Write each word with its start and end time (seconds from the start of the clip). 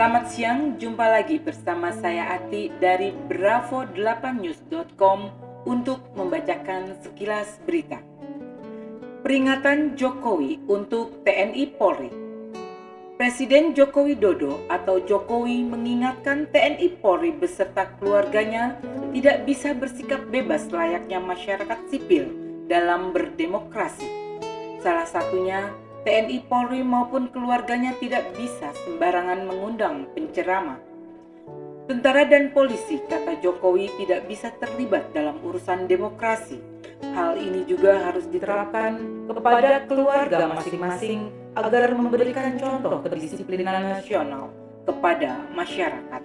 Selamat 0.00 0.32
siang, 0.32 0.80
jumpa 0.80 1.12
lagi 1.12 1.36
bersama 1.36 1.92
saya 1.92 2.40
Ati 2.40 2.72
dari 2.80 3.12
bravo8news.com 3.12 5.28
untuk 5.68 6.00
membacakan 6.16 6.96
sekilas 7.04 7.60
berita. 7.68 8.00
Peringatan 9.20 10.00
Jokowi 10.00 10.56
untuk 10.72 11.20
TNI 11.20 11.76
Polri. 11.76 12.08
Presiden 13.20 13.76
Joko 13.76 14.08
Widodo 14.08 14.64
atau 14.72 15.04
Jokowi 15.04 15.68
mengingatkan 15.68 16.48
TNI 16.48 16.96
Polri 17.04 17.36
beserta 17.36 17.92
keluarganya 18.00 18.80
tidak 19.12 19.44
bisa 19.44 19.76
bersikap 19.76 20.24
bebas 20.32 20.72
layaknya 20.72 21.20
masyarakat 21.20 21.76
sipil 21.92 22.24
dalam 22.72 23.12
berdemokrasi. 23.12 24.08
Salah 24.80 25.04
satunya 25.04 25.68
TNI 26.00 26.48
Polri 26.48 26.80
maupun 26.80 27.28
keluarganya 27.28 27.92
tidak 28.00 28.32
bisa 28.32 28.72
sembarangan 28.88 29.44
mengundang 29.44 30.08
penceramah. 30.16 30.80
Tentara 31.84 32.24
dan 32.24 32.56
polisi, 32.56 33.02
kata 33.04 33.36
Jokowi, 33.44 33.92
tidak 34.00 34.24
bisa 34.24 34.48
terlibat 34.56 35.12
dalam 35.12 35.36
urusan 35.44 35.84
demokrasi. 35.84 36.56
Hal 37.12 37.36
ini 37.36 37.68
juga 37.68 38.00
harus 38.00 38.24
diterapkan 38.32 38.96
kepada 39.28 39.84
keluarga 39.84 40.48
masing-masing 40.48 41.28
agar 41.52 41.92
memberikan 41.92 42.56
contoh 42.56 43.04
kedisiplinan 43.04 44.00
nasional 44.00 44.48
kepada 44.88 45.44
masyarakat. 45.52 46.22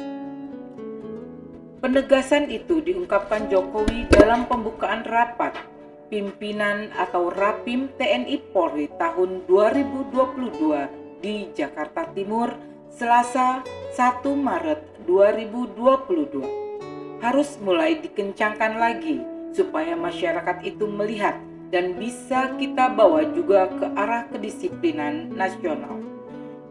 Penegasan 1.83 2.47
itu 2.47 2.79
diungkapkan 2.79 3.51
Jokowi 3.51 4.07
dalam 4.07 4.47
pembukaan 4.47 5.03
rapat 5.03 5.74
pimpinan 6.15 6.95
atau 6.95 7.27
Rapim 7.27 7.91
TNI 7.99 8.39
Polri 8.55 8.87
tahun 8.95 9.43
2022 9.51 11.19
di 11.19 11.51
Jakarta 11.51 12.07
Timur 12.15 12.55
Selasa 12.87 13.59
1 13.91 14.23
Maret 14.23 15.03
2022 15.03 17.19
harus 17.19 17.59
mulai 17.59 17.99
dikencangkan 17.99 18.79
lagi 18.79 19.19
supaya 19.51 19.99
masyarakat 19.99 20.63
itu 20.63 20.87
melihat 20.87 21.35
dan 21.75 21.99
bisa 21.99 22.55
kita 22.55 22.95
bawa 22.95 23.27
juga 23.35 23.67
ke 23.75 23.83
arah 23.99 24.23
kedisiplinan 24.31 25.35
nasional. 25.35 25.99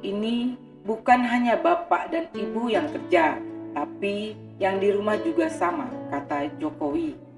Ini 0.01 0.57
bukan 0.89 1.21
hanya 1.21 1.61
bapak 1.61 2.09
dan 2.09 2.33
ibu 2.33 2.73
yang 2.73 2.89
kerja, 2.89 3.37
tapi 3.77 4.33
yang 4.57 4.81
di 4.81 4.89
rumah 4.89 5.21
juga 5.21 5.53
sama, 5.53 5.93
kata 6.09 6.49
Jokowi. 6.57 7.34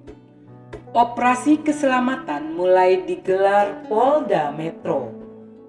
Operasi 0.96 1.60
keselamatan 1.60 2.56
mulai 2.56 3.04
digelar 3.04 3.84
Polda 3.84 4.48
Metro. 4.48 5.12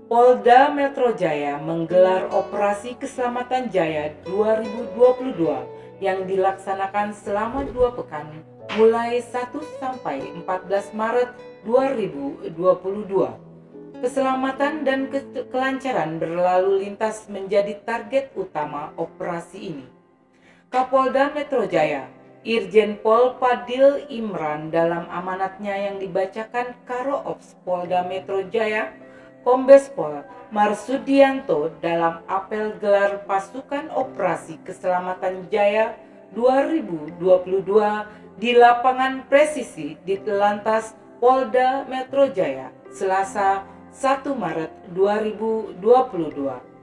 Polda 0.07 0.71
Metro 0.71 1.11
Jaya 1.11 1.59
menggelar 1.59 2.31
Operasi 2.31 2.95
Keselamatan 2.95 3.67
Jaya 3.67 4.15
2022 4.23 5.99
yang 5.99 6.23
dilaksanakan 6.23 7.11
selama 7.11 7.67
dua 7.67 7.91
pekan 7.91 8.39
mulai 8.79 9.19
1 9.19 9.51
sampai 9.83 10.31
14 10.47 10.95
Maret 10.95 11.35
2022. 11.67 13.99
Keselamatan 13.99 14.87
dan 14.87 15.11
ke 15.11 15.27
kelancaran 15.51 16.23
berlalu 16.23 16.87
lintas 16.87 17.27
menjadi 17.27 17.75
target 17.83 18.31
utama 18.31 18.95
operasi 18.95 19.75
ini. 19.75 19.91
Kapolda 20.71 21.35
Metro 21.35 21.67
Jaya 21.67 22.15
Irjen 22.45 23.01
Pol 23.01 23.37
Padil 23.41 24.05
Imran 24.11 24.69
dalam 24.69 25.09
amanatnya 25.09 25.73
yang 25.73 25.97
dibacakan 25.97 26.77
Karo 26.85 27.23
Ops 27.25 27.57
Polda 27.65 28.05
Metro 28.05 28.45
Jaya, 28.45 28.93
Kombes 29.41 29.89
Pol 29.93 30.21
Marsudianto 30.47 31.75
dalam 31.83 32.23
apel 32.27 32.77
gelar 32.79 33.23
pasukan 33.27 33.91
operasi 33.91 34.59
keselamatan 34.63 35.47
Jaya 35.51 35.97
2022 36.35 37.19
di 38.39 38.51
lapangan 38.55 39.25
presisi 39.27 39.97
di 40.05 40.15
Telantas 40.21 40.95
Polda 41.17 41.83
Metro 41.89 42.29
Jaya, 42.29 42.69
Selasa 42.93 43.65
1 43.91 44.23
Maret 44.37 44.71
2022. 44.93 46.76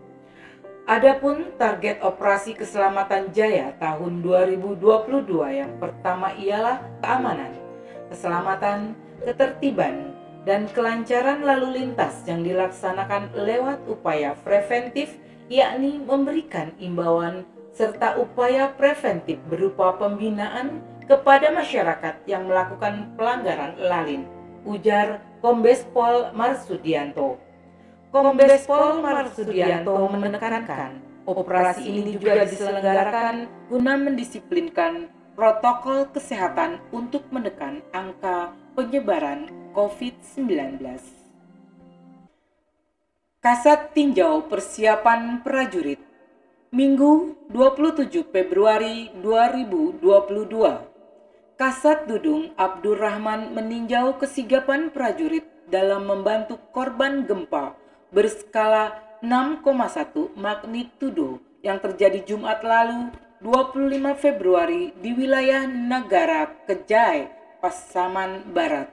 Adapun 0.85 1.49
target 1.57 2.05
operasi 2.05 2.53
keselamatan 2.53 3.33
Jaya 3.33 3.73
tahun 3.81 4.21
2022 4.21 5.25
yang 5.49 5.73
pertama 5.81 6.37
ialah 6.37 6.77
keamanan, 7.01 7.57
keselamatan, 8.13 8.93
ketertiban, 9.25 10.13
dan 10.45 10.69
kelancaran 10.77 11.41
lalu 11.41 11.81
lintas 11.81 12.21
yang 12.29 12.45
dilaksanakan 12.45 13.33
lewat 13.33 13.81
upaya 13.89 14.37
preventif 14.45 15.17
yakni 15.49 16.05
memberikan 16.05 16.69
imbauan 16.77 17.49
serta 17.73 18.21
upaya 18.21 18.69
preventif 18.77 19.41
berupa 19.49 19.97
pembinaan 19.97 20.85
kepada 21.09 21.49
masyarakat 21.49 22.29
yang 22.29 22.45
melakukan 22.45 23.09
pelanggaran 23.17 23.73
lalin, 23.81 24.29
ujar 24.69 25.25
Kombes 25.41 25.81
Pol 25.97 26.29
Marsudianto. 26.37 27.41
Kombes 28.15 28.63
Pol 28.71 29.03
Marsudianto 29.03 30.07
menekankan 30.07 31.03
operasi 31.27 31.83
ini 31.83 32.15
juga 32.15 32.47
diselenggarakan 32.47 33.51
guna 33.67 33.99
mendisiplinkan 33.99 35.11
protokol 35.35 36.07
kesehatan 36.15 36.79
untuk 36.95 37.27
menekan 37.35 37.83
angka 37.91 38.55
penyebaran 38.79 39.51
COVID-19. 39.75 40.79
Kasat 43.43 43.99
Tinjau 43.99 44.47
Persiapan 44.47 45.43
Prajurit 45.43 45.99
Minggu 46.71 47.35
27 47.51 48.31
Februari 48.31 49.11
2022 49.27 49.99
Kasat 51.59 52.07
Dudung 52.07 52.55
Abdurrahman 52.55 53.59
meninjau 53.59 54.15
kesigapan 54.23 54.95
prajurit 54.95 55.51
dalam 55.67 56.07
membantu 56.07 56.63
korban 56.71 57.27
gempa 57.27 57.83
berskala 58.15 58.95
6,1 59.19 60.39
magnitudo 60.39 61.43
yang 61.67 61.83
terjadi 61.83 62.23
Jumat 62.23 62.63
lalu 62.63 63.11
25 63.43 64.15
Februari 64.23 64.95
di 65.03 65.11
wilayah 65.11 65.67
negara 65.67 66.47
Kejai, 66.71 67.27
Pasaman 67.59 68.55
Barat. 68.55 68.87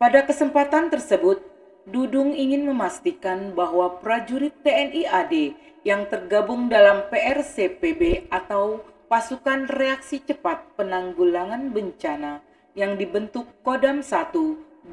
Pada 0.00 0.24
kesempatan 0.24 0.88
tersebut, 0.88 1.44
Dudung 1.82 2.30
ingin 2.30 2.62
memastikan 2.62 3.58
bahwa 3.58 3.98
prajurit 3.98 4.54
TNI 4.62 5.02
AD 5.02 5.34
yang 5.82 6.06
tergabung 6.06 6.70
dalam 6.70 7.10
PRCPB 7.10 8.30
atau 8.30 8.86
Pasukan 9.10 9.66
Reaksi 9.66 10.22
Cepat 10.22 10.78
Penanggulangan 10.78 11.74
Bencana 11.74 12.38
yang 12.78 12.94
dibentuk 12.94 13.50
Kodam 13.66 13.98
1 13.98 14.30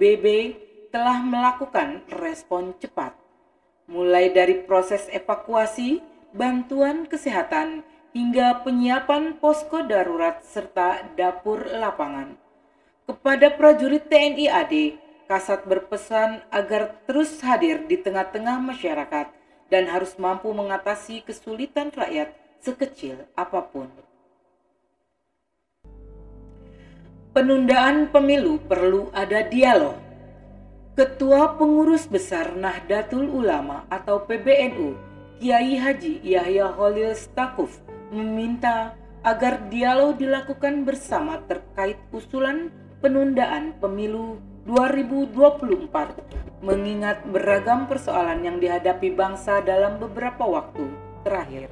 BB 0.01 0.57
telah 0.89 1.21
melakukan 1.21 2.01
respon 2.09 2.73
cepat 2.81 3.28
mulai 3.89 4.29
dari 4.29 4.61
proses 4.63 5.09
evakuasi, 5.09 5.99
bantuan 6.31 7.09
kesehatan, 7.09 7.81
hingga 8.13 8.61
penyiapan 8.61 9.37
posko 9.41 9.85
darurat 9.85 10.41
serta 10.45 11.03
dapur 11.17 11.65
lapangan. 11.65 12.37
Kepada 13.09 13.49
prajurit 13.53 14.05
TNI 14.05 14.45
AD, 14.49 14.73
Kasat 15.29 15.69
berpesan 15.69 16.41
agar 16.49 17.05
terus 17.05 17.37
hadir 17.45 17.85
di 17.85 18.01
tengah-tengah 18.01 18.57
masyarakat 18.65 19.29
dan 19.69 19.85
harus 19.85 20.17
mampu 20.17 20.49
mengatasi 20.49 21.21
kesulitan 21.21 21.93
rakyat 21.93 22.33
sekecil 22.57 23.29
apa 23.37 23.61
pun. 23.61 23.93
Penundaan 27.29 28.09
pemilu 28.09 28.57
perlu 28.65 29.13
ada 29.13 29.45
dialog 29.45 30.08
Ketua 30.99 31.55
Pengurus 31.55 32.11
Besar 32.11 32.59
Nahdlatul 32.59 33.31
Ulama 33.31 33.87
atau 33.87 34.27
PBNU, 34.27 34.99
Kiai 35.39 35.79
Haji 35.79 36.19
Yahya 36.27 36.75
Holil 36.75 37.15
Stakuf 37.15 37.79
meminta 38.11 38.99
agar 39.23 39.63
dialog 39.71 40.19
dilakukan 40.19 40.83
bersama 40.83 41.39
terkait 41.47 41.95
usulan 42.11 42.67
penundaan 42.99 43.79
pemilu 43.79 44.43
2024 44.67 46.67
mengingat 46.67 47.23
beragam 47.31 47.87
persoalan 47.87 48.43
yang 48.43 48.59
dihadapi 48.59 49.15
bangsa 49.15 49.63
dalam 49.63 50.03
beberapa 50.03 50.43
waktu 50.43 50.83
terakhir. 51.23 51.71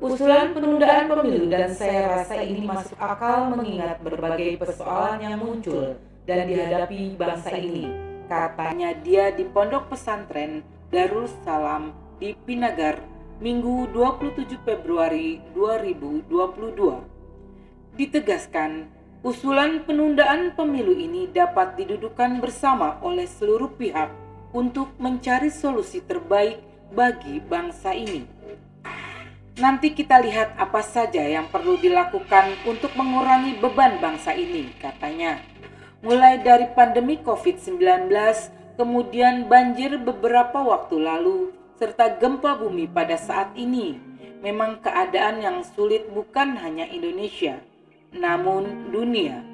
Usulan 0.00 0.56
penundaan 0.56 1.12
pemilu 1.12 1.44
dan 1.44 1.76
saya 1.76 2.24
rasa 2.24 2.40
ini 2.40 2.64
masuk 2.64 2.96
akal 2.96 3.52
mengingat 3.52 4.00
berbagai 4.00 4.56
persoalan 4.56 5.20
yang 5.20 5.36
muncul 5.36 5.92
dan 6.24 6.48
dihadapi 6.48 7.20
bangsa 7.20 7.60
ini 7.60 8.09
Katanya 8.30 8.94
dia 8.94 9.34
di 9.34 9.42
pondok 9.42 9.90
pesantren 9.90 10.62
Darul 10.94 11.26
Salam 11.42 11.90
di 12.22 12.30
Pinagar 12.46 13.02
Minggu 13.42 13.90
27 13.90 14.54
Februari 14.62 15.42
2022. 15.50 17.98
Ditegaskan, 17.98 18.86
usulan 19.26 19.82
penundaan 19.82 20.54
pemilu 20.54 20.94
ini 20.94 21.26
dapat 21.26 21.74
didudukan 21.74 22.38
bersama 22.38 23.02
oleh 23.02 23.26
seluruh 23.26 23.74
pihak 23.74 24.14
untuk 24.54 24.94
mencari 25.02 25.50
solusi 25.50 25.98
terbaik 25.98 26.62
bagi 26.94 27.42
bangsa 27.42 27.98
ini. 27.98 28.30
Nanti 29.58 29.90
kita 29.90 30.22
lihat 30.22 30.54
apa 30.54 30.86
saja 30.86 31.26
yang 31.26 31.50
perlu 31.50 31.82
dilakukan 31.82 32.62
untuk 32.62 32.94
mengurangi 32.94 33.58
beban 33.58 33.98
bangsa 33.98 34.38
ini, 34.38 34.70
katanya. 34.78 35.42
Mulai 36.00 36.40
dari 36.40 36.64
pandemi 36.72 37.20
COVID-19, 37.20 38.08
kemudian 38.80 39.44
banjir 39.52 40.00
beberapa 40.00 40.64
waktu 40.64 40.96
lalu, 40.96 41.52
serta 41.76 42.16
gempa 42.16 42.56
bumi 42.56 42.88
pada 42.88 43.20
saat 43.20 43.52
ini. 43.52 44.00
Memang 44.40 44.80
keadaan 44.80 45.44
yang 45.44 45.60
sulit 45.60 46.08
bukan 46.08 46.56
hanya 46.56 46.88
Indonesia, 46.88 47.60
namun 48.16 48.88
dunia. 48.88 49.44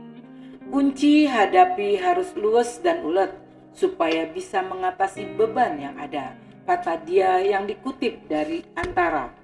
Kunci 0.71 1.27
hadapi 1.27 1.99
harus 1.99 2.31
luas 2.39 2.79
dan 2.79 3.03
ulet 3.03 3.35
supaya 3.75 4.31
bisa 4.31 4.63
mengatasi 4.63 5.27
beban 5.35 5.83
yang 5.83 5.99
ada, 5.99 6.39
kata 6.63 7.03
dia 7.03 7.43
yang 7.43 7.67
dikutip 7.67 8.31
dari 8.31 8.63
Antara. 8.79 9.35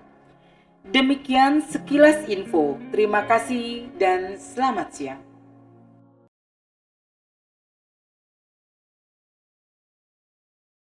Demikian 0.86 1.66
sekilas 1.66 2.30
info. 2.30 2.78
Terima 2.94 3.26
kasih 3.26 3.90
dan 3.98 4.38
selamat 4.38 4.88
siang. 4.94 5.31